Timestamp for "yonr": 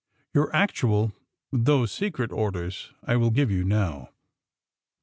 0.33-0.49